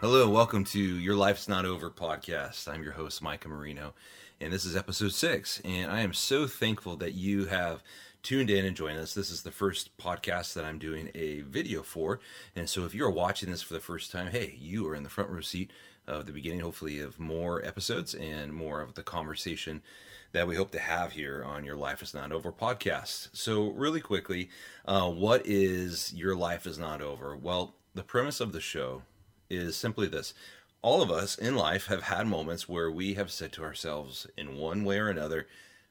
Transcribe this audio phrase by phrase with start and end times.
[0.00, 2.72] Hello, welcome to Your Life's Not Over podcast.
[2.72, 3.94] I'm your host, Micah Marino,
[4.40, 5.60] and this is episode six.
[5.64, 7.82] And I am so thankful that you have
[8.22, 9.12] tuned in and joined us.
[9.12, 12.20] This is the first podcast that I'm doing a video for.
[12.54, 15.08] And so if you're watching this for the first time, hey, you are in the
[15.08, 15.72] front row seat
[16.06, 19.82] of the beginning, hopefully, of more episodes and more of the conversation
[20.30, 23.30] that we hope to have here on Your Life is Not Over podcast.
[23.32, 24.48] So, really quickly,
[24.86, 27.36] uh, what is Your Life is Not Over?
[27.36, 29.02] Well, the premise of the show
[29.50, 30.34] is simply this
[30.80, 34.56] all of us in life have had moments where we have said to ourselves, in
[34.56, 35.48] one way or another,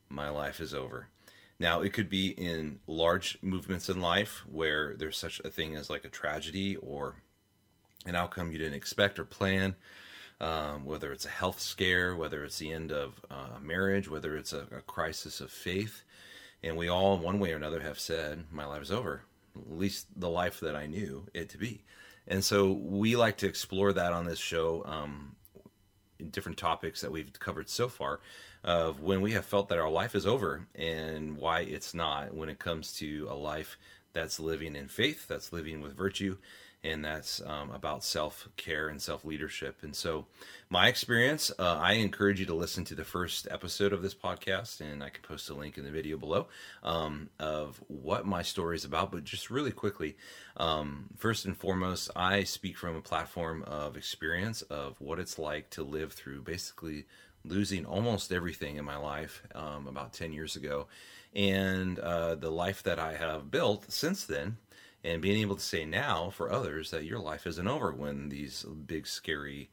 [0.09, 1.07] my life is over.
[1.59, 5.89] Now, it could be in large movements in life where there's such a thing as
[5.89, 7.16] like a tragedy or
[8.05, 9.75] an outcome you didn't expect or plan,
[10.39, 14.53] um, whether it's a health scare, whether it's the end of uh, marriage, whether it's
[14.53, 16.03] a, a crisis of faith.
[16.63, 19.23] And we all, in one way or another, have said, My life is over,
[19.55, 21.83] at least the life that I knew it to be.
[22.28, 25.36] And so we like to explore that on this show, um,
[26.31, 28.19] different topics that we've covered so far,
[28.64, 32.50] of when we have felt that our life is over and why it's not when
[32.50, 33.78] it comes to a life
[34.14, 36.38] that's living in faith, that's living with virtue,
[36.88, 39.77] and that's um, about self care and self leadership.
[39.81, 40.25] And so,
[40.69, 44.81] my experience, uh, I encourage you to listen to the first episode of this podcast,
[44.81, 46.47] and I can post a link in the video below
[46.83, 49.11] um, of what my story is about.
[49.11, 50.17] But just really quickly,
[50.57, 55.69] um, first and foremost, I speak from a platform of experience of what it's like
[55.72, 57.05] to live through basically
[57.45, 60.88] losing almost everything in my life um, about 10 years ago.
[61.35, 64.57] And uh, the life that I have built since then
[65.03, 68.66] and being able to say now for others that your life isn't over when these
[68.86, 69.70] big, scary,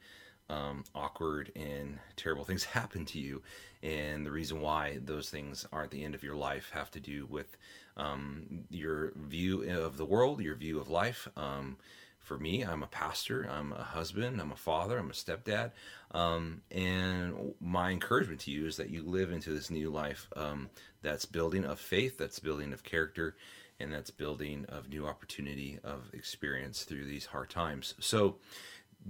[0.49, 3.41] um, awkward, and terrible things happen to you.
[3.81, 7.25] And the reason why those things aren't the end of your life have to do
[7.27, 7.57] with
[7.97, 11.27] um, your view of the world, your view of life.
[11.37, 11.77] Um,
[12.25, 15.71] for me, I'm a pastor, I'm a husband, I'm a father, I'm a stepdad.
[16.11, 20.69] Um, and my encouragement to you is that you live into this new life um,
[21.03, 23.35] that's building of faith, that's building of character,
[23.79, 27.93] and that's building of new opportunity of experience through these hard times.
[27.99, 28.37] So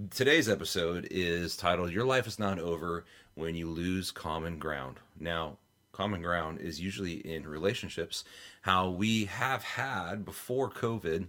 [0.09, 3.05] today's episode is titled Your Life is Not Over
[3.35, 4.99] When You Lose Common Ground.
[5.19, 5.57] Now,
[5.91, 8.25] common ground is usually in relationships,
[8.61, 11.27] how we have had before COVID,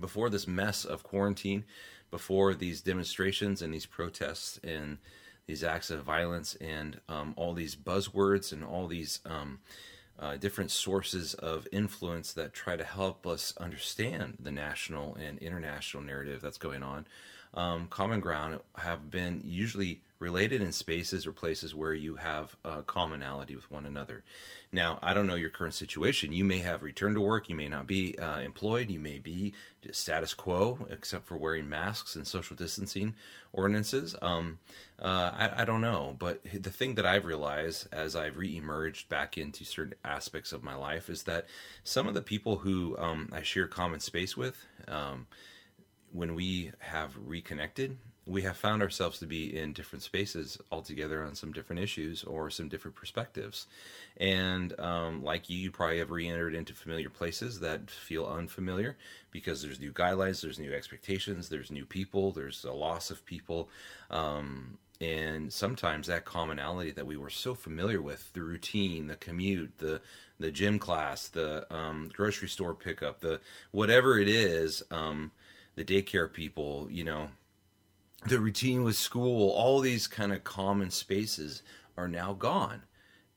[0.00, 1.64] before this mess of quarantine,
[2.10, 4.98] before these demonstrations and these protests and
[5.46, 9.58] these acts of violence and um, all these buzzwords and all these um,
[10.18, 16.02] uh, different sources of influence that try to help us understand the national and international
[16.02, 17.06] narrative that's going on.
[17.54, 22.80] Um, common ground have been usually related in spaces or places where you have uh,
[22.82, 24.22] commonality with one another.
[24.70, 26.32] Now, I don't know your current situation.
[26.32, 27.48] You may have returned to work.
[27.48, 28.88] You may not be uh, employed.
[28.88, 29.52] You may be
[29.90, 33.14] status quo, except for wearing masks and social distancing
[33.52, 34.16] ordinances.
[34.22, 34.60] Um,
[35.02, 36.14] uh, I, I, don't know.
[36.16, 40.76] But the thing that I've realized as I've re-emerged back into certain aspects of my
[40.76, 41.46] life is that
[41.82, 45.26] some of the people who um, I share common space with, um,
[46.12, 51.34] when we have reconnected, we have found ourselves to be in different spaces altogether on
[51.34, 53.66] some different issues or some different perspectives.
[54.18, 58.96] And um, like you, you probably have re entered into familiar places that feel unfamiliar
[59.32, 63.68] because there's new guidelines, there's new expectations, there's new people, there's a loss of people.
[64.10, 69.76] Um, and sometimes that commonality that we were so familiar with the routine the commute
[69.78, 70.00] the
[70.38, 73.40] the gym class the um, grocery store pickup the
[73.72, 75.30] whatever it is um,
[75.74, 77.28] the daycare people you know
[78.26, 81.62] the routine with school, all these kind of common spaces
[81.96, 82.82] are now gone.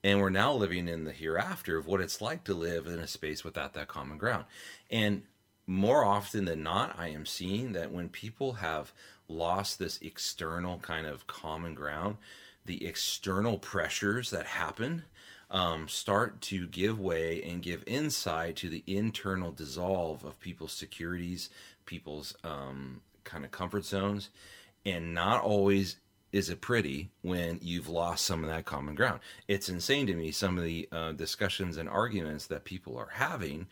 [0.03, 3.07] And we're now living in the hereafter of what it's like to live in a
[3.07, 4.45] space without that common ground.
[4.91, 5.23] And
[5.65, 8.93] more often than not, I am seeing that when people have
[9.27, 12.17] lost this external kind of common ground,
[12.65, 15.03] the external pressures that happen
[15.51, 21.49] um, start to give way and give insight to the internal dissolve of people's securities,
[21.85, 24.29] people's um, kind of comfort zones
[24.85, 25.97] and not always
[26.31, 29.21] is it pretty when you've lost some of that common ground.
[29.47, 33.67] It's insane to me some of the uh, discussions and arguments that people are having,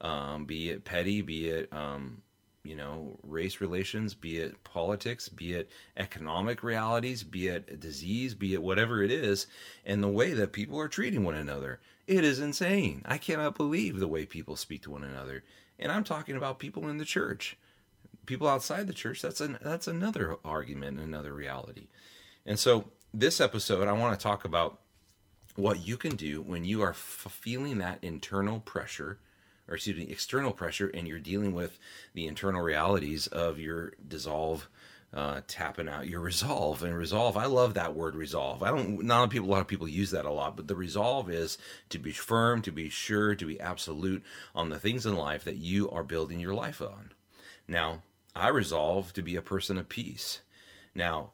[0.00, 2.22] um, be it petty, be it um,
[2.66, 8.54] you know race relations, be it politics, be it economic realities, be it disease, be
[8.54, 9.46] it whatever it is,
[9.84, 11.80] and the way that people are treating one another.
[12.06, 13.02] It is insane.
[13.04, 15.42] I cannot believe the way people speak to one another,
[15.78, 17.56] and I'm talking about people in the church
[18.26, 21.86] people outside the church, that's an that's another argument, another reality.
[22.44, 24.80] And so this episode, I want to talk about
[25.54, 29.18] what you can do when you are f- feeling that internal pressure,
[29.68, 31.78] or excuse me, external pressure, and you're dealing with
[32.14, 34.68] the internal realities of your dissolve
[35.14, 37.36] uh, tapping out your resolve and resolve.
[37.36, 38.62] I love that word resolve.
[38.62, 39.02] I don't.
[39.02, 39.48] Not a lot of people.
[39.48, 41.58] A lot of people use that a lot, but the resolve is
[41.88, 44.22] to be firm, to be sure, to be absolute
[44.54, 47.12] on the things in life that you are building your life on.
[47.66, 48.02] Now,
[48.34, 50.40] I resolve to be a person of peace.
[50.94, 51.32] Now,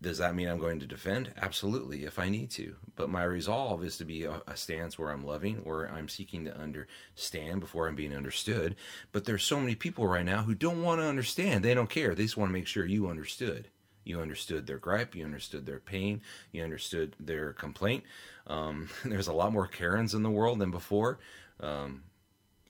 [0.00, 1.32] does that mean I'm going to defend?
[1.36, 2.76] Absolutely, if I need to.
[2.94, 6.44] But my resolve is to be a, a, stance where I'm loving, where I'm seeking
[6.44, 8.76] to understand before I'm being understood.
[9.10, 11.64] But there's so many people right now who don't want to understand.
[11.64, 12.14] They don't care.
[12.14, 13.68] They just want to make sure you understood.
[14.04, 15.16] You understood their gripe.
[15.16, 16.22] You understood their pain.
[16.52, 18.04] You understood their complaint.
[18.46, 21.18] Um, there's a lot more Karens in the world than before.
[21.58, 22.04] Um,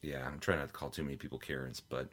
[0.01, 2.09] yeah, I'm trying not to call too many people Karens, but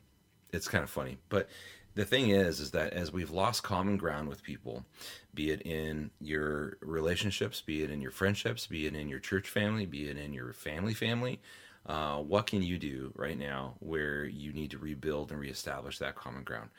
[0.51, 1.17] it's kind of funny.
[1.29, 1.47] But
[1.95, 4.85] the thing is is that as we've lost common ground with people
[5.33, 9.49] be it in your relationships be it in your friendships be it in your church
[9.49, 11.39] family be it in your family family
[11.85, 16.15] uh, what can you do right now where you need to rebuild and reestablish that
[16.15, 16.69] common ground?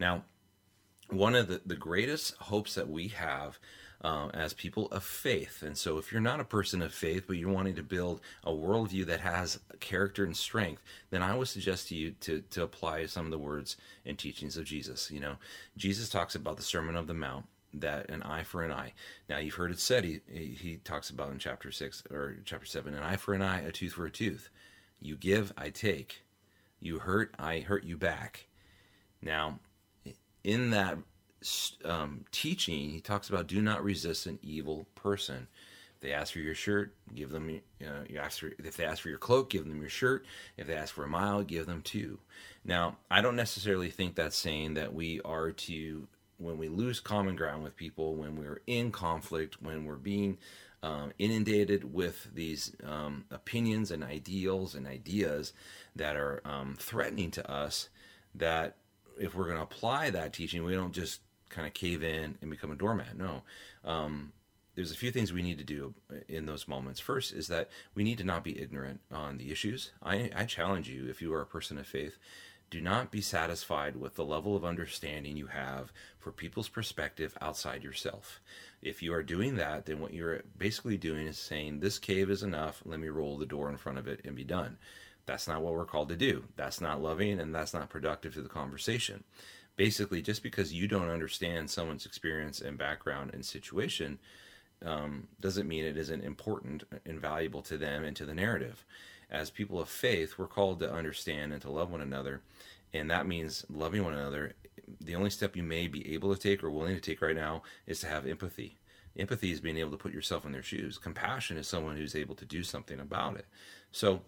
[0.00, 0.24] Now
[1.08, 3.60] one of the, the greatest hopes that we have
[4.02, 5.62] uh, as people of faith.
[5.62, 8.52] And so, if you're not a person of faith, but you're wanting to build a
[8.52, 13.06] worldview that has character and strength, then I would suggest to you to, to apply
[13.06, 15.10] some of the words and teachings of Jesus.
[15.10, 15.36] You know,
[15.76, 18.92] Jesus talks about the Sermon of the Mount that an eye for an eye.
[19.28, 20.04] Now you've heard it said.
[20.04, 23.60] He he talks about in chapter six or chapter seven, an eye for an eye,
[23.60, 24.48] a tooth for a tooth.
[25.00, 26.22] You give, I take.
[26.80, 28.46] You hurt, I hurt you back.
[29.20, 29.60] Now,
[30.44, 30.98] in that
[31.84, 35.48] um, teaching, he talks about do not resist an evil person.
[35.96, 37.48] If they ask for your shirt, give them.
[37.48, 40.26] You, know, you ask for, if they ask for your cloak, give them your shirt.
[40.56, 42.18] If they ask for a mile, give them two.
[42.64, 46.06] Now, I don't necessarily think that's saying that we are to
[46.38, 50.36] when we lose common ground with people, when we're in conflict, when we're being
[50.82, 55.52] um, inundated with these um, opinions and ideals and ideas
[55.94, 57.88] that are um, threatening to us,
[58.34, 58.76] that
[59.18, 62.50] if we're going to apply that teaching, we don't just kind of cave in and
[62.50, 63.16] become a doormat.
[63.16, 63.42] No.
[63.84, 64.32] Um,
[64.74, 65.94] there's a few things we need to do
[66.28, 67.00] in those moments.
[67.00, 69.90] First is that we need to not be ignorant on the issues.
[70.02, 72.18] I, I challenge you, if you are a person of faith,
[72.68, 77.82] do not be satisfied with the level of understanding you have for people's perspective outside
[77.82, 78.40] yourself.
[78.82, 82.42] If you are doing that, then what you're basically doing is saying, This cave is
[82.42, 84.76] enough, let me roll the door in front of it and be done.
[85.24, 86.44] That's not what we're called to do.
[86.56, 89.24] That's not loving and that's not productive to the conversation
[89.76, 94.18] basically just because you don't understand someone's experience and background and situation
[94.84, 98.84] um, doesn't mean it isn't important and valuable to them and to the narrative.
[99.30, 102.42] As people of faith we're called to understand and to love one another
[102.92, 104.54] and that means loving one another.
[105.00, 107.62] The only step you may be able to take or willing to take right now
[107.86, 108.78] is to have empathy.
[109.18, 110.98] Empathy is being able to put yourself in their shoes.
[110.98, 113.46] Compassion is someone who's able to do something about it.
[113.90, 114.22] So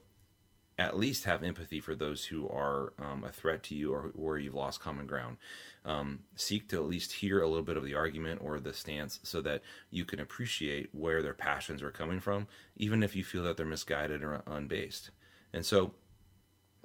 [0.79, 4.39] at least have empathy for those who are um, a threat to you or where
[4.39, 5.37] you've lost common ground.
[5.85, 9.19] Um, seek to at least hear a little bit of the argument or the stance
[9.25, 12.47] so that you can appreciate where their passions are coming from,
[12.77, 15.11] even if you feel that they're misguided or unbased.
[15.53, 15.95] And so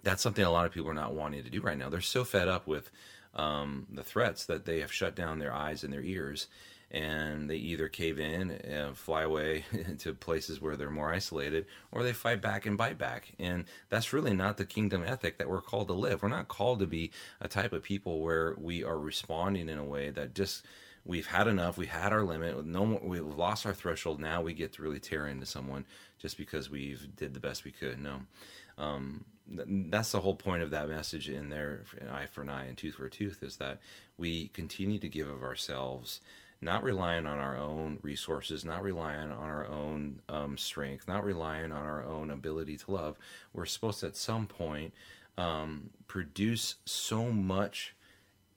[0.01, 1.89] that's something a lot of people are not wanting to do right now.
[1.89, 2.89] They're so fed up with
[3.35, 6.47] um, the threats that they have shut down their eyes and their ears
[6.93, 9.65] and they either cave in and fly away
[9.99, 13.33] to places where they're more isolated or they fight back and bite back.
[13.39, 16.21] And that's really not the kingdom ethic that we're called to live.
[16.21, 19.83] We're not called to be a type of people where we are responding in a
[19.83, 20.65] way that just
[21.03, 24.19] we've had enough we had our limit no more, we've lost our threshold.
[24.19, 25.85] Now we get to really tear into someone
[26.19, 27.99] just because we've did the best we could.
[27.99, 28.21] No.
[28.77, 32.77] Um, that's the whole point of that message in there eye for an eye and
[32.77, 33.79] tooth for a tooth is that
[34.17, 36.21] we continue to give of ourselves
[36.63, 41.71] not relying on our own resources, not relying on our own um, strength, not relying
[41.71, 43.17] on our own ability to love.
[43.53, 44.93] We're supposed to, at some point,
[45.37, 47.95] um, produce so much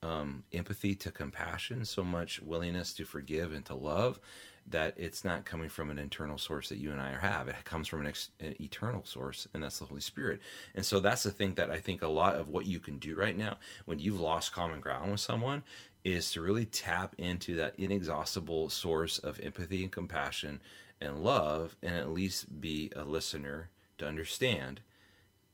[0.02, 4.20] um, empathy to compassion, so much willingness to forgive and to love
[4.68, 7.48] that it's not coming from an internal source that you and I have.
[7.48, 10.40] It comes from an, ex- an, eternal source, and that's the Holy Spirit.
[10.74, 13.14] And so that's the thing that I think a lot of what you can do
[13.14, 15.62] right now when you've lost common ground with someone
[16.06, 20.60] is to really tap into that inexhaustible source of empathy and compassion
[21.00, 24.80] and love and at least be a listener to understand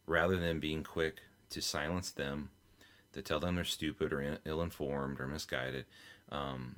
[0.07, 2.51] rather than being quick to silence them
[3.15, 5.87] to tell them they're stupid or ill-informed or misguided
[6.31, 6.77] um,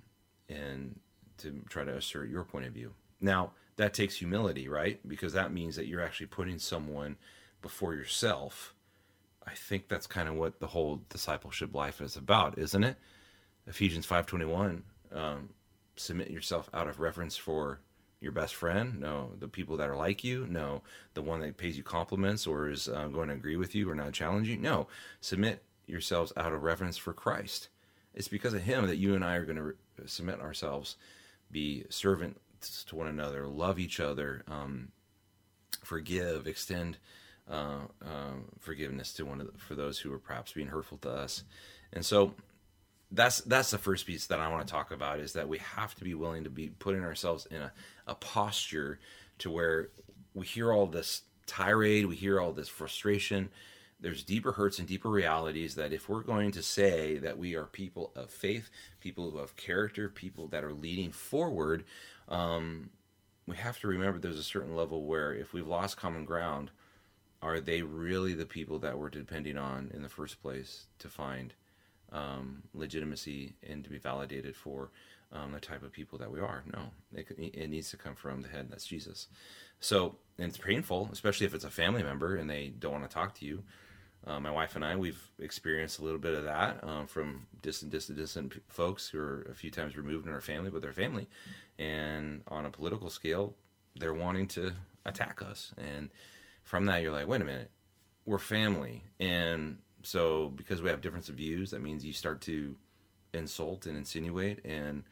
[0.49, 1.01] and
[1.37, 2.93] to try to assert your point of view.
[3.21, 5.01] Now that takes humility right?
[5.09, 7.17] Because that means that you're actually putting someone
[7.61, 8.73] before yourself.
[9.45, 12.97] I think that's kind of what the whole discipleship life is about isn't it
[13.67, 15.49] Ephesians 5:21, um,
[15.97, 17.81] submit yourself out of reverence for
[18.21, 21.77] your best friend, no, the people that are like you, no, the one that pays
[21.77, 24.57] you compliments or is uh, going to agree with you or not challenge you.
[24.57, 24.89] No,
[25.21, 27.69] submit yourselves out of reverence for Christ.
[28.15, 29.75] It's because of Him that you and I are going to re-
[30.07, 30.97] submit ourselves,
[31.51, 34.89] be servants to one another, love each other, um,
[35.83, 36.97] forgive, extend
[37.51, 41.45] uh, uh, forgiveness to one the, for those who are perhaps being hurtful to us.
[41.93, 42.35] And so
[43.15, 45.95] that's that's the first piece that I want to talk about is that we have
[45.97, 47.73] to be willing to be putting ourselves in a,
[48.07, 48.99] a posture
[49.39, 49.89] to where
[50.35, 53.51] we hear all this tirade, we hear all this frustration.
[54.01, 57.65] There's deeper hurts and deeper realities that if we're going to say that we are
[57.65, 58.69] people of faith,
[59.01, 61.85] people who have character, people that are leading forward,
[62.29, 62.91] um,
[63.47, 66.71] we have to remember there's a certain level where if we've lost common ground,
[67.41, 71.55] are they really the people that we're depending on in the first place to find
[72.15, 74.91] um, legitimacy and to be validated for
[75.33, 76.65] um, the type of people that we are?
[76.73, 79.29] No, it, it needs to come from the head, that's Jesus.
[79.81, 83.13] So, and it's painful, especially if it's a family member and they don't want to
[83.13, 83.63] talk to you.
[84.27, 87.93] Uh, my wife and I, we've experienced a little bit of that um, from distant,
[87.93, 91.29] distant, distant folks who are a few times removed in our family, but their family.
[91.79, 93.55] And on a political scale,
[93.97, 94.73] they're wanting to
[95.05, 95.75] attack us.
[95.77, 96.09] And
[96.63, 97.71] from that, you're like, wait a minute,
[98.25, 99.05] we're family.
[99.21, 102.77] And so, because we have difference of views, that means you start to
[103.33, 105.05] insult and insinuate and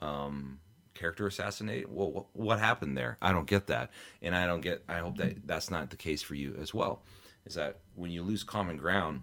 [0.00, 0.58] um,
[0.94, 1.88] character assassinate.
[1.88, 3.16] Well, what, what happened there?
[3.22, 3.90] I don't get that.
[4.22, 7.02] And I don't get, I hope that that's not the case for you as well
[7.48, 9.22] is that when you lose common ground,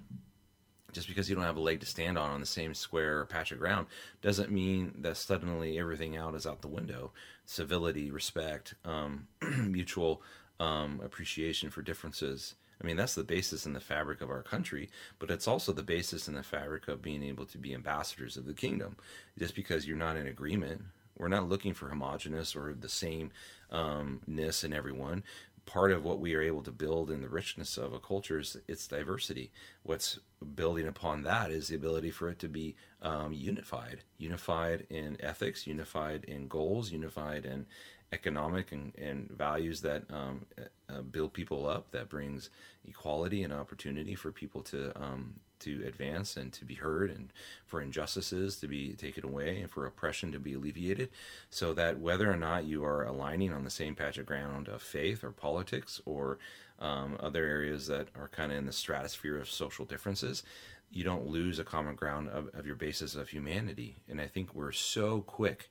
[0.92, 3.26] just because you don't have a leg to stand on on the same square or
[3.26, 3.86] patch of ground
[4.22, 7.12] doesn't mean that suddenly everything out is out the window.
[7.46, 10.22] Civility, respect, um, mutual
[10.60, 12.56] um, appreciation for differences.
[12.82, 14.90] I mean, that's the basis in the fabric of our country,
[15.20, 18.46] but it's also the basis in the fabric of being able to be ambassadors of
[18.46, 18.98] the kingdom.
[19.38, 20.82] Just because you're not in agreement,
[21.18, 23.32] we're not looking for homogenous or the sameness
[23.72, 25.24] um, in everyone
[25.66, 28.58] part of what we are able to build in the richness of a culture is
[28.68, 29.52] its diversity.
[29.84, 30.20] What's
[30.56, 35.66] building upon that is the ability for it to be um, unified, unified in ethics,
[35.66, 37.66] unified in goals, unified in
[38.12, 40.46] economic and, and values that um,
[40.90, 42.50] uh, build people up, that brings
[42.88, 47.32] equality and opportunity for people to um, to advance and to be heard, and
[47.66, 51.10] for injustices to be taken away, and for oppression to be alleviated,
[51.50, 54.82] so that whether or not you are aligning on the same patch of ground of
[54.82, 56.38] faith or politics or
[56.80, 60.44] um, other areas that are kind of in the stratosphere of social differences,
[60.92, 63.96] you don't lose a common ground of, of your basis of humanity.
[64.10, 65.70] And I think we're so quick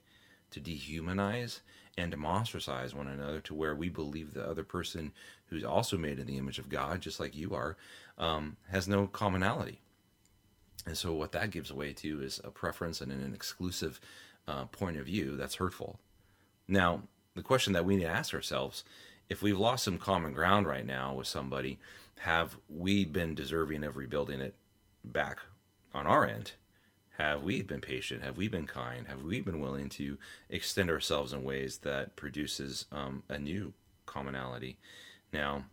[0.50, 1.60] to dehumanize
[1.96, 2.16] and to
[2.94, 5.12] one another to where we believe the other person
[5.46, 7.76] who's also made in the image of God, just like you are,
[8.18, 9.80] um, has no commonality.
[10.86, 14.00] And so, what that gives way to is a preference and an exclusive
[14.46, 15.98] uh, point of view that's hurtful.
[16.68, 17.02] Now,
[17.34, 18.84] the question that we need to ask ourselves
[19.28, 21.78] if we've lost some common ground right now with somebody,
[22.20, 24.54] have we been deserving of rebuilding it
[25.02, 25.38] back
[25.94, 26.52] on our end?
[27.18, 28.24] Have we been patient?
[28.24, 29.06] Have we been kind?
[29.06, 30.18] Have we been willing to
[30.50, 33.72] extend ourselves in ways that produces um, a new
[34.04, 34.78] commonality?
[35.32, 35.64] Now,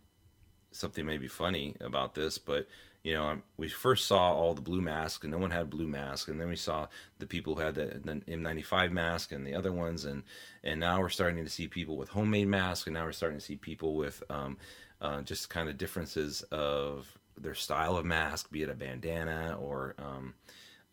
[0.70, 2.68] something may be funny about this, but
[3.02, 6.28] you know, we first saw all the blue masks, and no one had blue mask,
[6.28, 6.86] and then we saw
[7.18, 10.22] the people who had the, the N95 mask and the other ones, and
[10.62, 13.44] and now we're starting to see people with homemade masks, and now we're starting to
[13.44, 14.56] see people with um,
[15.00, 19.96] uh, just kind of differences of their style of mask, be it a bandana or
[19.98, 20.34] um,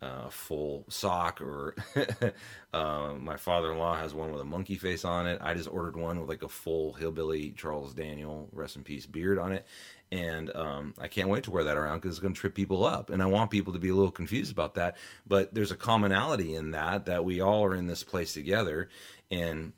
[0.01, 1.75] uh, full sock or
[2.74, 5.39] uh, my father-in-law has one with a monkey face on it.
[5.41, 9.38] I just ordered one with like a full hillbilly Charlie Daniels rest in peace beard
[9.38, 9.65] on it.
[10.12, 12.86] And um, i can't wait to wear that around because it's going to trip people
[12.86, 13.10] up.
[13.10, 14.96] And i want people to be a little confused about that.
[15.27, 18.89] But there's a commonality in that that we all are in this place together
[19.29, 19.74] and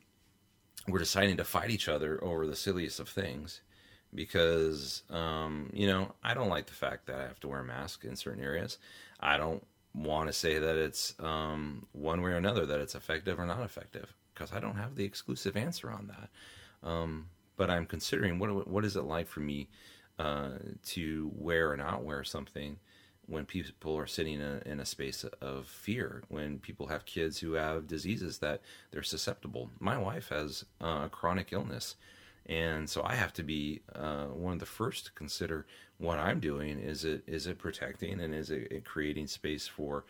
[0.86, 3.60] we're deciding to fight each other over the silliest of things
[4.14, 7.64] because um, you know i don't like the fact that i have to wear a
[7.64, 8.78] mask in certain areas.
[9.20, 13.38] I don't want to say that it's um, one way or another that it's effective
[13.38, 16.88] or not effective because I don't have the exclusive answer on that.
[16.88, 19.68] Um, but I'm considering what what is it like for me
[20.18, 20.50] uh,
[20.86, 22.78] to wear or not wear something
[23.26, 27.38] when people are sitting in a, in a space of fear, when people have kids
[27.38, 29.70] who have diseases that they're susceptible.
[29.78, 31.94] My wife has uh, a chronic illness
[32.46, 35.66] and so I have to be uh, one of the first to consider
[35.98, 36.78] what I'm doing.
[36.78, 40.04] Is it is it protecting and is it, it creating space for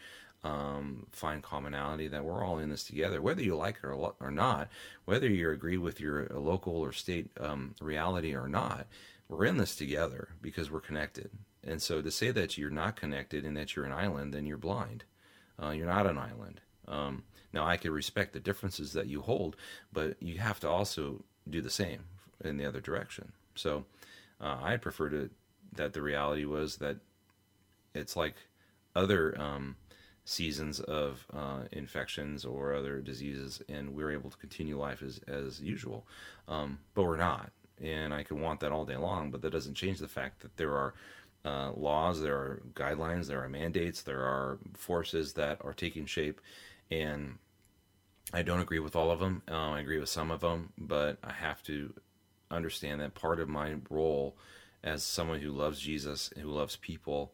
[0.45, 4.31] um, find commonality that we're all in this together, whether you like it or, or
[4.31, 4.69] not,
[5.05, 8.87] whether you agree with your local or state um, reality or not,
[9.29, 11.31] we're in this together because we're connected.
[11.65, 14.57] And so to say that you're not connected and that you're an island, then you're
[14.57, 15.05] blind.
[15.63, 16.61] Uh, you're not an island.
[16.89, 17.23] Um,
[17.53, 19.55] now I can respect the differences that you hold,
[19.93, 22.01] but you have to also do the same
[22.45, 23.33] in the other direction.
[23.55, 23.85] So
[24.41, 25.31] uh, I prefer to
[25.75, 26.97] that the reality was that
[27.95, 28.35] it's like
[28.95, 29.77] other um,
[30.25, 35.61] seasons of uh, infections or other diseases, and we're able to continue life as as
[35.61, 36.07] usual.
[36.49, 37.51] Um, but we're not,
[37.83, 39.31] and I can want that all day long.
[39.31, 40.95] But that doesn't change the fact that there are
[41.45, 46.41] uh, laws, there are guidelines, there are mandates, there are forces that are taking shape,
[46.91, 47.39] and
[48.33, 49.43] I don't agree with all of them.
[49.51, 51.93] Uh, I agree with some of them, but I have to
[52.53, 54.37] understand that part of my role
[54.85, 57.33] as someone who loves Jesus, and who loves people,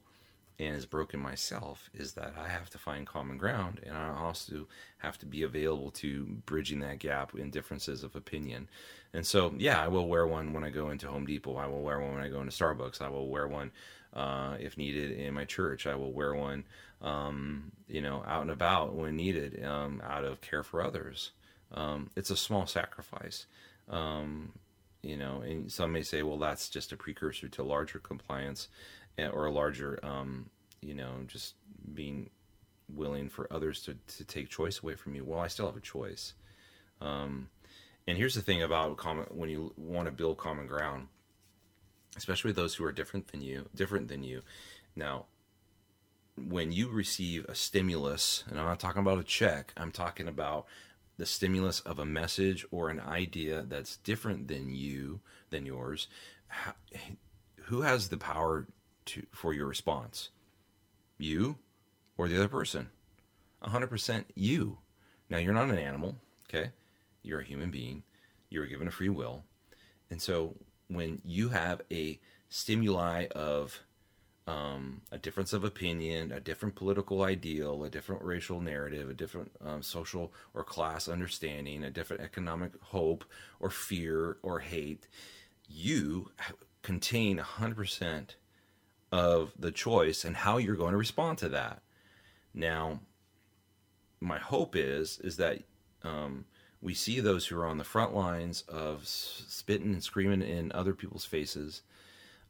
[0.59, 4.67] and is broken myself is that I have to find common ground and I also
[4.99, 8.69] have to be available to bridging that gap in differences of opinion.
[9.15, 11.57] And so, yeah, I will wear one when I go into Home Depot.
[11.57, 13.01] I will wear one when I go into Starbucks.
[13.01, 13.71] I will wear one
[14.13, 15.87] uh, if needed in my church.
[15.87, 16.65] I will wear one,
[17.01, 21.31] um, you know, out and about when needed um, out of care for others.
[21.73, 23.47] Um, it's a small sacrifice.
[23.89, 24.53] Um,
[25.03, 28.69] you know, and some may say, well, that's just a precursor to larger compliance
[29.17, 30.51] eh, or a larger, um,
[30.81, 31.55] you know, just
[31.95, 32.31] being
[32.95, 35.25] willing for others to, to take choice away from you.
[35.25, 36.35] Well, I still have a choice.
[37.01, 37.49] Um,
[38.07, 41.09] and here's the thing about common, when you want to build common ground,
[42.17, 44.43] especially those who are different than you, different than you.
[44.97, 45.27] Now,
[46.37, 50.67] when you receive a stimulus, and I'm not talking about a check, I'm talking about
[51.19, 55.21] the stimulus of a message or an idea that's different than you,
[55.51, 56.09] than yours,
[57.63, 58.67] who has the power
[59.07, 60.31] to for your response?
[61.19, 61.59] You
[62.17, 62.89] or the other person?
[63.63, 64.79] 100% you.
[65.29, 66.17] Now, you're not an animal,
[66.49, 66.71] okay?
[67.23, 68.05] You're a human being.
[68.49, 69.45] You're given a free will.
[70.11, 70.55] And so
[70.89, 73.83] when you have a stimuli of
[74.49, 79.53] um, a difference of opinion, a different political ideal, a different racial narrative, a different
[79.63, 83.27] um, social or class understanding, a different economic hope
[83.61, 85.07] or fear or hate,
[85.69, 86.31] you
[86.81, 88.37] contain 100%
[89.13, 91.83] of the choice and how you're going to respond to that.
[92.55, 93.01] Now,
[94.19, 95.59] my hope is is that
[96.03, 96.47] um,
[96.81, 100.95] we see those who are on the front lines of spitting and screaming in other
[100.95, 101.83] people's faces.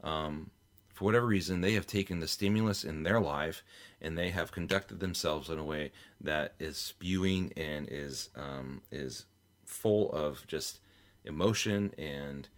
[0.04, 0.50] Um,
[0.98, 3.62] for whatever reason, they have taken the stimulus in their life
[4.02, 9.24] and they have conducted themselves in a way that is spewing and is um, is
[9.64, 10.80] full of just
[11.24, 12.48] emotion and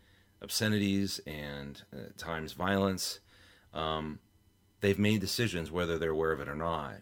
[0.40, 3.20] obscenities and at times violence.
[3.74, 4.20] Um,
[4.80, 6.94] they've made decisions whether they're aware of it or not.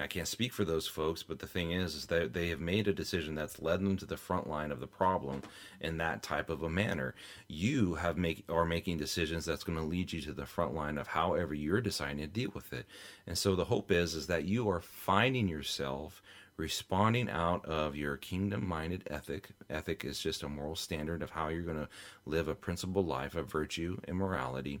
[0.00, 2.88] I can't speak for those folks, but the thing is, is that they have made
[2.88, 5.42] a decision that's led them to the front line of the problem
[5.82, 7.14] in that type of a manner.
[7.46, 10.96] You have make are making decisions that's going to lead you to the front line
[10.96, 12.86] of however you're deciding to deal with it.
[13.26, 16.22] And so the hope is, is that you are finding yourself
[16.56, 19.50] responding out of your kingdom-minded ethic.
[19.68, 21.88] Ethic is just a moral standard of how you're going to
[22.24, 24.80] live a principled life of virtue and morality,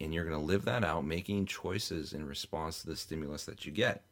[0.00, 3.64] and you're going to live that out, making choices in response to the stimulus that
[3.64, 4.02] you get.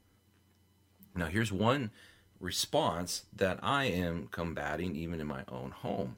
[1.14, 1.90] Now, here's one
[2.40, 6.16] response that I am combating even in my own home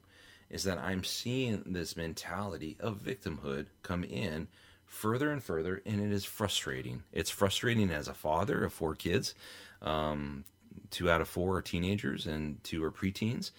[0.49, 4.47] is that I'm seeing this mentality of victimhood come in
[4.85, 7.03] further and further, and it is frustrating.
[7.11, 9.33] It's frustrating as a father of four kids.
[9.81, 10.45] Um,
[10.91, 13.51] two out of four are teenagers, and two are preteens.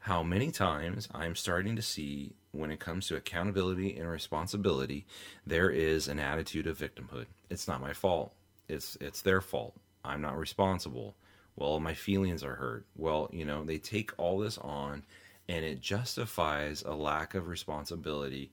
[0.00, 5.06] How many times I'm starting to see when it comes to accountability and responsibility,
[5.46, 7.26] there is an attitude of victimhood.
[7.50, 8.32] It's not my fault.
[8.68, 9.74] It's it's their fault.
[10.08, 11.14] I'm not responsible.
[11.56, 12.86] Well, my feelings are hurt.
[12.96, 15.04] Well, you know, they take all this on
[15.48, 18.50] and it justifies a lack of responsibility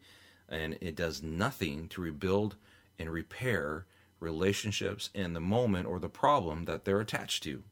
[0.50, 2.56] and it does nothing to rebuild
[3.00, 3.86] and repair
[4.20, 7.64] relationships and the moment or the problem that they're attached to.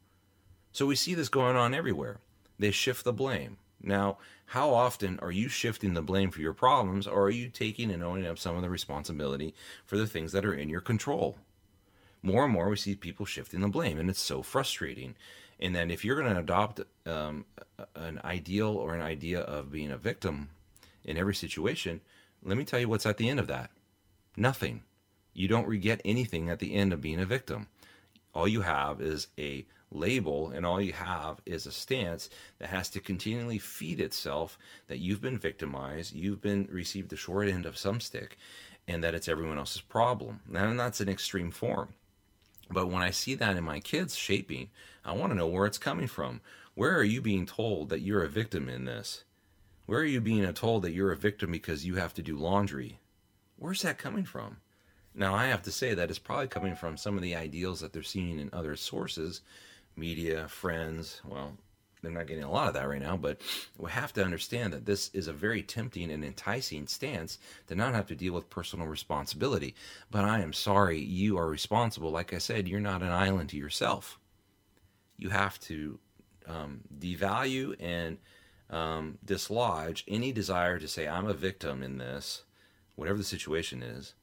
[0.72, 2.20] So we see this going on everywhere.
[2.58, 3.58] They shift the blame.
[3.82, 7.90] Now, how often are you shifting the blame for your problems or are you taking
[7.90, 11.36] and owning up some of the responsibility for the things that are in your control?
[12.24, 15.14] More and more we see people shifting the blame, and it's so frustrating.
[15.60, 17.44] And then if you're going to adopt um,
[17.94, 20.48] an ideal or an idea of being a victim
[21.04, 22.00] in every situation,
[22.42, 23.70] let me tell you what's at the end of that
[24.36, 24.82] nothing.
[25.32, 27.68] You don't get anything at the end of being a victim.
[28.34, 32.88] All you have is a label, and all you have is a stance that has
[32.90, 34.58] to continually feed itself
[34.88, 38.36] that you've been victimized, you've been received the short end of some stick,
[38.88, 40.40] and that it's everyone else's problem.
[40.52, 41.90] And that's an extreme form.
[42.70, 44.70] But when I see that in my kids shaping,
[45.04, 46.40] I want to know where it's coming from.
[46.74, 49.24] Where are you being told that you're a victim in this?
[49.86, 52.98] Where are you being told that you're a victim because you have to do laundry?
[53.56, 54.58] Where's that coming from?
[55.14, 57.92] Now, I have to say that it's probably coming from some of the ideals that
[57.92, 59.42] they're seeing in other sources,
[59.94, 61.56] media, friends, well,
[62.04, 63.40] they're not getting a lot of that right now, but
[63.78, 67.94] we have to understand that this is a very tempting and enticing stance to not
[67.94, 69.74] have to deal with personal responsibility.
[70.10, 72.10] But I am sorry, you are responsible.
[72.10, 74.18] Like I said, you're not an island to yourself.
[75.16, 75.98] You have to
[76.46, 78.18] um, devalue and
[78.70, 82.42] um, dislodge any desire to say, I'm a victim in this,
[82.96, 84.14] whatever the situation is.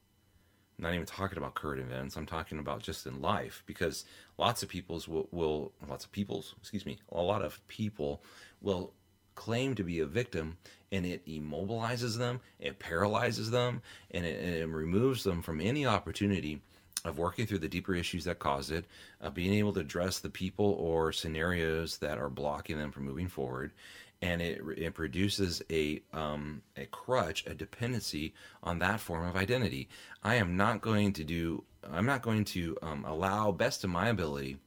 [0.81, 2.17] Not even talking about current events.
[2.17, 4.03] I'm talking about just in life because
[4.39, 8.23] lots of people's will, will lots of people's, excuse me, a lot of people
[8.61, 8.91] will
[9.35, 10.57] claim to be a victim
[10.91, 15.85] and it immobilizes them, it paralyzes them, and it, and it removes them from any
[15.85, 16.61] opportunity
[17.05, 18.85] of working through the deeper issues that caused it,
[19.21, 23.27] of being able to address the people or scenarios that are blocking them from moving
[23.27, 23.71] forward,
[24.21, 29.89] and it, it produces a um, a crutch, a dependency on that form of identity.
[30.23, 31.63] I am not going to do.
[31.91, 34.57] I'm not going to um, allow best of my ability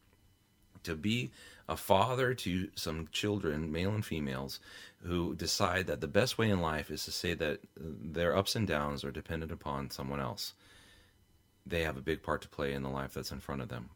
[0.83, 1.31] to be
[1.69, 4.61] a father to some children, male and females,
[5.03, 8.67] who decide that the best way in life is to say that their ups and
[8.67, 10.53] downs are dependent upon someone else.
[11.65, 13.91] They have a big part to play in the life that's in front of them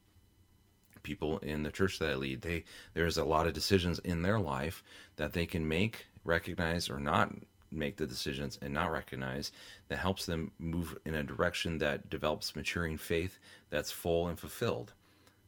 [1.02, 4.38] people in the church that I lead, they there's a lot of decisions in their
[4.38, 4.82] life
[5.16, 7.32] that they can make, recognize, or not
[7.70, 9.52] make the decisions and not recognize
[9.88, 13.38] that helps them move in a direction that develops maturing faith
[13.70, 14.92] that's full and fulfilled.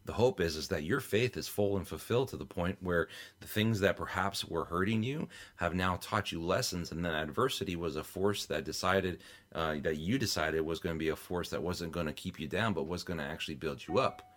[0.07, 3.09] The hope is is that your faith is full and fulfilled to the point where
[3.41, 7.77] the things that perhaps were hurting you have now taught you lessons, and that adversity
[7.77, 9.21] was a force that decided
[9.55, 12.41] uh, that you decided was going to be a force that wasn't going to keep
[12.41, 14.30] you down, but was going to actually build you up.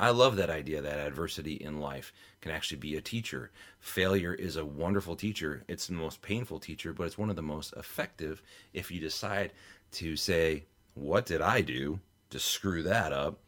[0.00, 2.10] I love that idea that adversity in life
[2.40, 3.50] can actually be a teacher.
[3.80, 5.62] Failure is a wonderful teacher.
[5.68, 9.52] It's the most painful teacher, but it's one of the most effective if you decide
[9.92, 13.40] to say, What did I do to screw that up?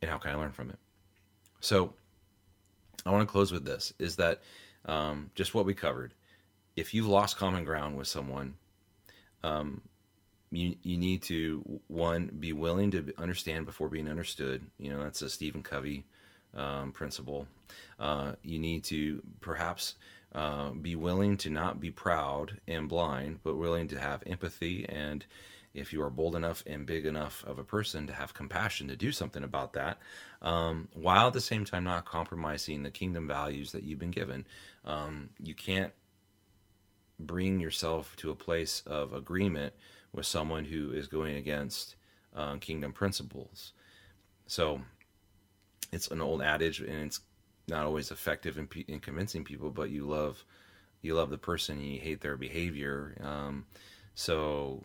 [0.00, 0.80] And how can I learn from it?
[1.60, 1.94] So,
[3.06, 4.42] I want to close with this is that
[4.86, 6.12] um, just what we covered.
[6.74, 8.54] If you've lost common ground with someone,
[9.44, 9.80] um,
[10.52, 14.64] you you need to one be willing to understand before being understood.
[14.78, 16.04] You know that's a Stephen Covey
[16.54, 17.48] um, principle.
[17.98, 19.94] Uh, you need to perhaps
[20.34, 25.24] uh, be willing to not be proud and blind, but willing to have empathy and
[25.74, 28.96] if you are bold enough and big enough of a person to have compassion to
[28.96, 29.98] do something about that,
[30.42, 34.46] um, while at the same time not compromising the kingdom values that you've been given.
[34.84, 35.92] Um, you can't
[37.18, 39.72] bring yourself to a place of agreement
[40.12, 41.96] with someone who is going against
[42.36, 43.72] uh, kingdom principles.
[44.46, 44.80] So
[45.92, 47.20] it's an old adage, and it's
[47.68, 49.70] not always effective in, in convincing people.
[49.70, 50.44] But you love
[51.00, 53.16] you love the person, and you hate their behavior.
[53.22, 53.66] Um,
[54.14, 54.84] so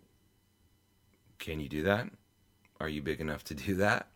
[1.40, 2.10] can you do that?
[2.80, 4.08] Are you big enough to do that?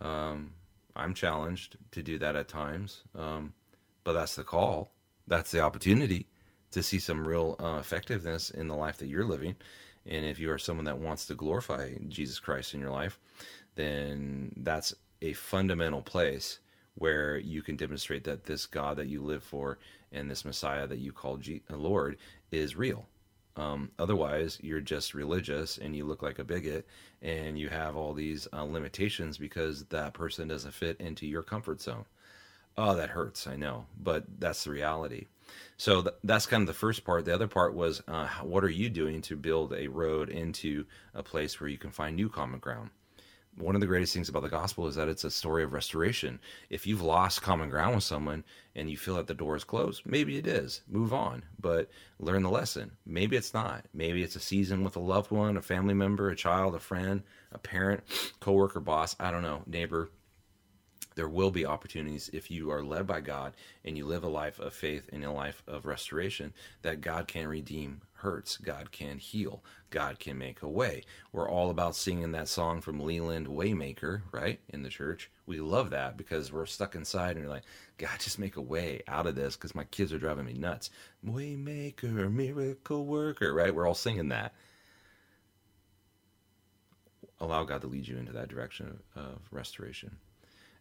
[0.00, 0.52] Um,
[0.96, 3.54] I'm challenged to do that at times, um,
[4.04, 4.92] but that's the call.
[5.26, 6.26] That's the opportunity
[6.72, 9.56] to see some real uh, effectiveness in the life that you're living.
[10.06, 13.18] And if you are someone that wants to glorify Jesus Christ in your life,
[13.74, 16.58] then that's a fundamental place
[16.94, 19.78] where you can demonstrate that this God that you live for
[20.10, 22.18] and this Messiah that you call G- Lord
[22.50, 23.06] is real.
[23.56, 26.86] Um, otherwise, you're just religious and you look like a bigot
[27.20, 31.80] and you have all these uh, limitations because that person doesn't fit into your comfort
[31.80, 32.04] zone.
[32.76, 35.26] Oh, that hurts, I know, but that's the reality.
[35.76, 37.24] So th- that's kind of the first part.
[37.24, 41.22] The other part was uh, what are you doing to build a road into a
[41.22, 42.90] place where you can find new common ground?
[43.58, 46.40] One of the greatest things about the gospel is that it's a story of restoration.
[46.70, 50.06] If you've lost common ground with someone and you feel that the door is closed,
[50.06, 50.80] maybe it is.
[50.88, 52.92] Move on, but learn the lesson.
[53.04, 53.84] Maybe it's not.
[53.92, 57.24] Maybe it's a season with a loved one, a family member, a child, a friend,
[57.52, 58.04] a parent,
[58.40, 60.10] coworker, boss, I don't know, neighbor,
[61.14, 64.58] there will be opportunities if you are led by God and you live a life
[64.58, 69.62] of faith and a life of restoration that God can redeem hurts, God can heal,
[69.90, 71.02] God can make a way.
[71.32, 74.60] We're all about singing that song from Leeland Waymaker, right?
[74.68, 75.30] In the church.
[75.44, 77.64] We love that because we're stuck inside and we're like,
[77.98, 80.90] God, just make a way out of this because my kids are driving me nuts.
[81.26, 83.74] Waymaker, miracle worker, right?
[83.74, 84.54] We're all singing that.
[87.40, 90.16] Allow God to lead you into that direction of restoration.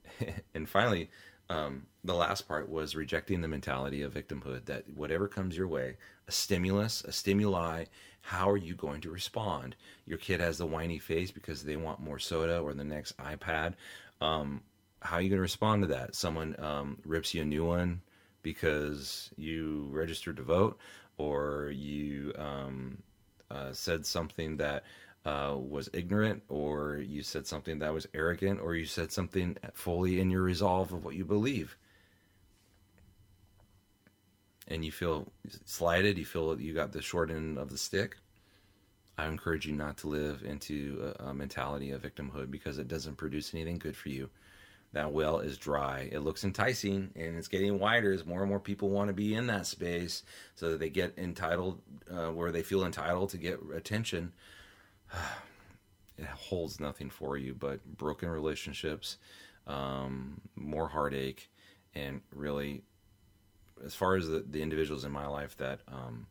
[0.54, 1.10] and finally,
[1.50, 5.98] um, the last part was rejecting the mentality of victimhood that whatever comes your way,
[6.28, 7.86] a stimulus, a stimuli,
[8.22, 9.76] how are you going to respond?
[10.06, 13.74] Your kid has the whiny face because they want more soda or the next iPad.
[14.22, 14.62] Um,
[15.02, 16.16] how are you going to respond to that?
[16.16, 18.02] Someone um, rips you a new one
[18.44, 20.78] because you registered to vote,
[21.18, 22.98] or you um,
[23.50, 24.84] uh, said something that
[25.26, 30.20] uh, was ignorant, or you said something that was arrogant, or you said something fully
[30.20, 31.78] in your resolve of what you believe.
[34.72, 35.32] and you feel
[35.66, 38.18] slighted, you feel that you got the short end of the stick,
[39.18, 43.18] I encourage you not to live into a, a mentality of victimhood because it doesn't
[43.18, 44.30] produce anything good for you.
[44.94, 46.10] That well is dry.
[46.12, 49.36] It looks enticing and it's getting wider as more and more people want to be
[49.36, 50.24] in that space
[50.56, 54.34] so that they get entitled, uh, where they feel entitled to get attention.
[56.18, 59.18] it holds nothing for you but broken relationships,
[59.68, 61.50] um, more heartache,
[61.96, 62.84] and really,
[63.84, 66.28] as far as the, the individuals in my life that um,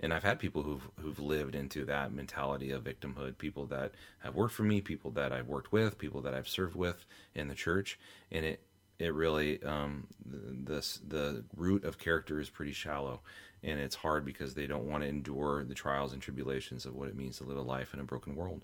[0.00, 3.38] and I've had people who've who've lived into that mentality of victimhood.
[3.38, 6.74] People that have worked for me, people that I've worked with, people that I've served
[6.74, 7.04] with
[7.34, 7.98] in the church,
[8.32, 8.62] and it
[8.98, 13.20] it really um, the the root of character is pretty shallow,
[13.62, 17.08] and it's hard because they don't want to endure the trials and tribulations of what
[17.08, 18.62] it means to live a life in a broken world.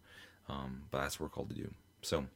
[0.48, 1.70] Um, but that's what we're called to do.
[2.02, 2.26] So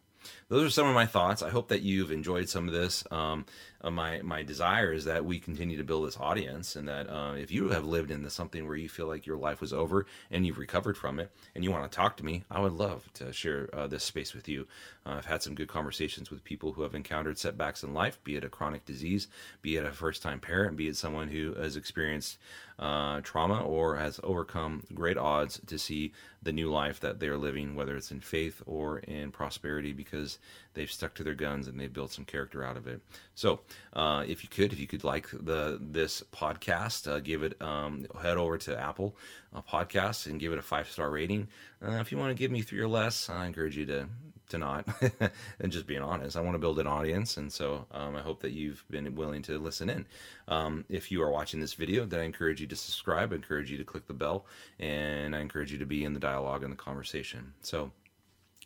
[0.49, 1.43] those are some of my thoughts.
[1.43, 3.05] I hope that you've enjoyed some of this.
[3.11, 3.47] Um,
[3.83, 7.35] uh, my my desire is that we continue to build this audience, and that uh,
[7.35, 10.47] if you have lived into something where you feel like your life was over and
[10.47, 13.33] you've recovered from it, and you want to talk to me, I would love to
[13.33, 14.67] share uh, this space with you.
[15.07, 18.37] Uh, I've had some good conversations with people who have encountered setbacks in life, be
[18.37, 19.29] it a chronic disease,
[19.63, 22.39] be it a first time parent, be it someone who has experienced
[22.81, 26.13] uh, trauma or has overcome great odds to see
[26.43, 30.39] the new life that they're living, whether it's in faith or in prosperity, because
[30.73, 33.03] they've stuck to their guns and they've built some character out of it.
[33.35, 33.61] So,
[33.93, 38.07] uh, if you could, if you could like the this podcast, uh, give it um,
[38.21, 39.15] head over to Apple
[39.55, 41.49] uh, Podcasts and give it a five star rating.
[41.87, 44.09] Uh, if you want to give me three or less, I encourage you to
[44.51, 44.87] to not
[45.61, 46.37] and just being honest.
[46.37, 49.43] I want to build an audience, and so um, I hope that you've been willing
[49.43, 50.07] to listen in.
[50.49, 53.33] Um, if you are watching this video, then I encourage you to subscribe.
[53.33, 54.47] I encourage you to click the bell,
[54.79, 57.55] and I encourage you to be in the dialogue and the conversation.
[57.63, 57.91] So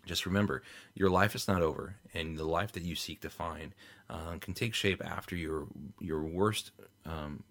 [0.06, 0.62] just remember,
[0.94, 3.74] your life is not over, and the life that you seek to find
[4.10, 5.66] uh, can take shape after your
[6.00, 6.72] your worst
[7.06, 7.42] um,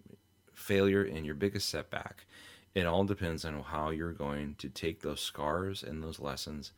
[0.54, 2.26] failure and your biggest setback.
[2.74, 6.72] It all depends on how you're going to take those scars and those lessons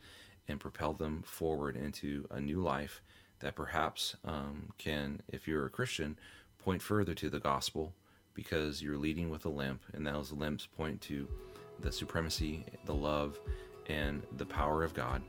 [0.49, 3.03] and propel them forward into a new life
[3.41, 6.19] that perhaps um, can, if you're a Christian,
[6.59, 7.93] point further to the gospel
[8.35, 11.27] because you're leading with a limp, and those limps point to
[11.81, 13.39] the supremacy, the love,
[13.89, 15.23] and the power of God.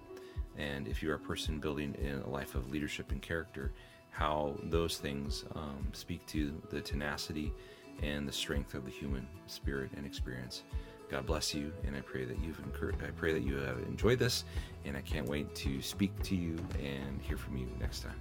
[0.58, 3.72] And if you're a person building in a life of leadership and character,
[4.10, 7.54] how those things um, speak to the tenacity
[8.02, 10.64] and the strength of the human spirit and experience.
[11.10, 12.60] God bless you, and I pray that you've
[13.02, 14.44] I pray that you have enjoyed this,
[14.86, 18.20] and I can't wait to speak to you and hear from you next time.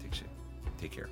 [0.00, 0.20] Take,
[0.76, 1.08] take care.